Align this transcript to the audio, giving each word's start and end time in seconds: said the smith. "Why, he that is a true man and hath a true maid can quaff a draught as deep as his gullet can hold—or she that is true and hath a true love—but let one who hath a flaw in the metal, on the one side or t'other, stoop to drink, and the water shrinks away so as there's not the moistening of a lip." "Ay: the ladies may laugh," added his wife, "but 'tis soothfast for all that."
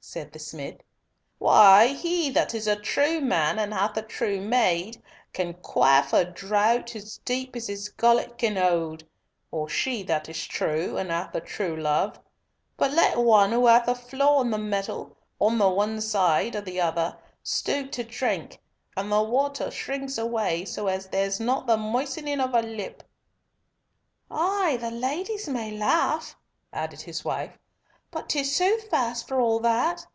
said 0.00 0.32
the 0.32 0.38
smith. 0.38 0.76
"Why, 1.36 1.88
he 1.88 2.30
that 2.30 2.54
is 2.54 2.66
a 2.66 2.80
true 2.80 3.20
man 3.20 3.58
and 3.58 3.74
hath 3.74 3.94
a 3.94 4.00
true 4.00 4.40
maid 4.40 5.02
can 5.34 5.52
quaff 5.54 6.14
a 6.14 6.24
draught 6.24 6.96
as 6.96 7.18
deep 7.26 7.54
as 7.54 7.66
his 7.66 7.90
gullet 7.90 8.38
can 8.38 8.56
hold—or 8.56 9.68
she 9.68 10.02
that 10.04 10.26
is 10.26 10.46
true 10.46 10.96
and 10.96 11.10
hath 11.10 11.34
a 11.34 11.42
true 11.42 11.76
love—but 11.76 12.90
let 12.90 13.18
one 13.18 13.52
who 13.52 13.66
hath 13.66 13.86
a 13.86 13.94
flaw 13.94 14.40
in 14.40 14.50
the 14.50 14.56
metal, 14.56 15.14
on 15.40 15.58
the 15.58 15.68
one 15.68 16.00
side 16.00 16.56
or 16.56 16.62
t'other, 16.62 17.18
stoop 17.42 17.90
to 17.92 18.02
drink, 18.02 18.58
and 18.96 19.12
the 19.12 19.20
water 19.22 19.70
shrinks 19.70 20.16
away 20.16 20.64
so 20.64 20.86
as 20.86 21.08
there's 21.08 21.38
not 21.38 21.66
the 21.66 21.76
moistening 21.76 22.40
of 22.40 22.54
a 22.54 22.62
lip." 22.62 23.02
"Ay: 24.30 24.78
the 24.80 24.90
ladies 24.92 25.50
may 25.50 25.70
laugh," 25.76 26.34
added 26.72 27.02
his 27.02 27.26
wife, 27.26 27.58
"but 28.10 28.30
'tis 28.30 28.56
soothfast 28.58 29.28
for 29.28 29.38
all 29.38 29.60
that." 29.60 30.06